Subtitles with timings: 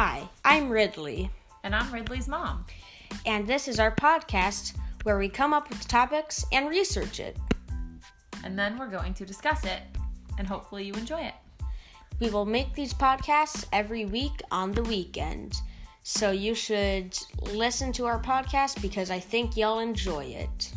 [0.00, 1.28] Hi, I'm Ridley,
[1.64, 2.64] And I'm Ridley's mom.
[3.26, 7.36] and this is our podcast where we come up with topics and research it.
[8.44, 9.82] And then we're going to discuss it.
[10.38, 11.34] And hopefully you enjoy it.
[12.20, 15.56] We will make these podcasts every week on the weekend.
[16.04, 17.18] So you should
[17.50, 20.72] listen to our podcast because I think y'all enjoy it.